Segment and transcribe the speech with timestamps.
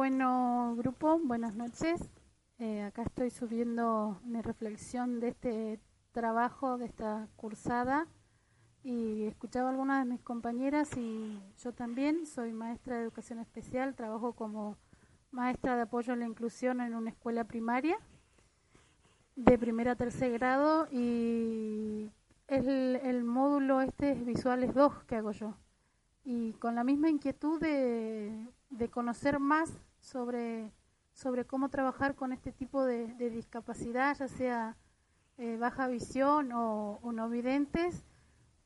[0.00, 2.00] Bueno, grupo, buenas noches.
[2.58, 5.78] Eh, acá estoy subiendo mi reflexión de este
[6.12, 8.08] trabajo, de esta cursada,
[8.82, 13.94] y escuchaba a algunas de mis compañeras y yo también soy maestra de educación especial,
[13.94, 14.78] trabajo como
[15.32, 17.98] maestra de apoyo a la inclusión en una escuela primaria
[19.36, 22.10] de primera a tercer grado y
[22.48, 25.58] el, el módulo este es Visuales 2 que hago yo.
[26.24, 30.72] Y con la misma inquietud de, de conocer más sobre,
[31.12, 34.76] sobre cómo trabajar con este tipo de, discapacidad, ya sea
[35.36, 38.04] eh, baja visión o, no videntes,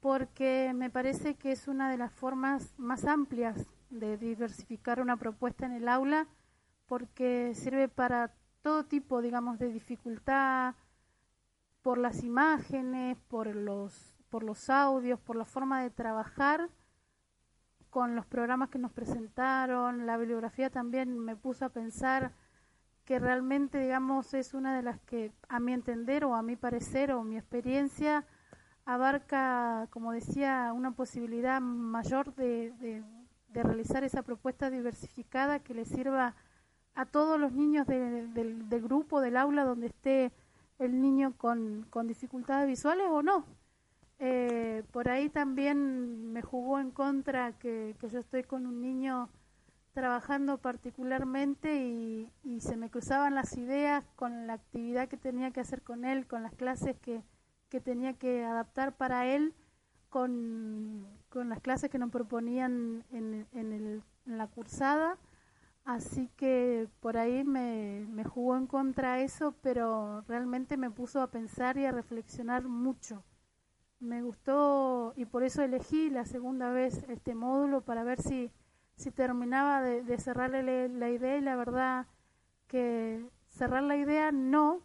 [0.00, 5.66] porque me parece que es una de las formas más amplias de diversificar una propuesta
[5.66, 6.28] en el aula,
[6.86, 10.74] porque sirve para todo tipo, digamos, de dificultad,
[11.82, 16.68] por las imágenes, por los, por los audios, por la forma de trabajar
[17.94, 22.32] con los programas que nos presentaron, la bibliografía también me puso a pensar
[23.04, 27.12] que realmente, digamos, es una de las que, a mi entender o a mi parecer
[27.12, 28.26] o mi experiencia,
[28.84, 32.72] abarca, como decía, una posibilidad mayor de,
[33.50, 36.34] de, realizar esa propuesta diversificada que le sirva
[36.96, 40.32] a todos los niños del grupo, del aula donde esté
[40.80, 43.44] el niño con, con dificultades visuales o no.
[44.18, 49.28] Eh, por ahí también me jugó en contra que, yo estoy con un niño
[49.92, 55.82] trabajando particularmente y, se me cruzaban las ideas con la actividad que tenía que hacer
[55.82, 57.22] con él, con las clases que,
[57.82, 59.52] tenía que adaptar para él,
[60.08, 65.18] con, las clases que nos proponían en, en, la cursada.
[65.84, 71.30] Así que por ahí me, me jugó en contra eso, pero realmente me puso a
[71.30, 73.24] pensar y a reflexionar mucho
[74.04, 78.50] me gustó y por eso elegí la segunda vez este módulo para ver si,
[78.96, 82.06] si terminaba de, cerrarle la idea y la verdad
[82.66, 84.82] que cerrar la idea no,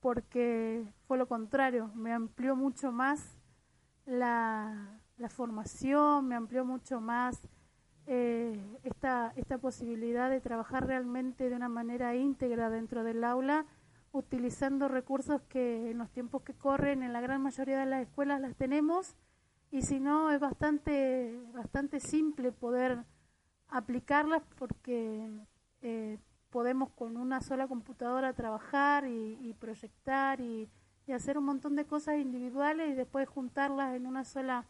[0.00, 3.38] porque fue lo contrario, me amplió mucho más
[4.06, 7.48] la, la formación, me amplió mucho más
[8.06, 13.66] eh, esta, esta posibilidad de trabajar realmente de una manera íntegra dentro del aula
[14.12, 18.40] utilizando recursos que en los tiempos que corren en la gran mayoría de las escuelas
[18.40, 19.14] las tenemos
[19.70, 23.04] y si no es bastante bastante simple poder
[23.68, 25.30] aplicarlas porque
[25.82, 26.18] eh,
[26.50, 30.68] podemos con una sola computadora trabajar y, proyectar y,
[31.12, 34.66] hacer un montón de cosas individuales y después juntarlas en una sola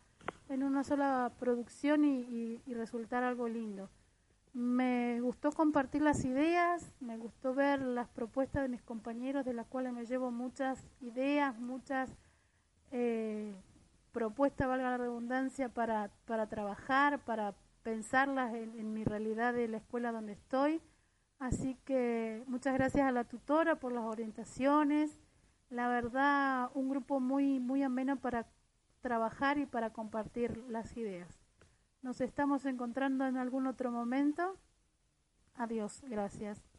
[0.49, 3.91] en una sola producción y resultar algo lindo.
[4.53, 9.67] Me gustó compartir las ideas, me gustó ver las propuestas de mis compañeros, de las
[9.67, 12.11] cuales me llevo muchas ideas, muchas
[12.91, 13.55] eh,
[14.11, 20.13] propuestas, valga la redundancia, para, para trabajar, para pensarlas en, mi realidad de la escuela
[20.13, 20.81] donde estoy.
[21.39, 25.19] Así que muchas gracias a la tutora por las orientaciones.
[25.71, 28.47] La verdad, un grupo muy, muy ameno para
[29.01, 31.40] trabajar y para compartir las ideas.
[32.03, 34.57] Nos estamos encontrando en algún otro momento.
[35.55, 36.70] Adiós, gracias.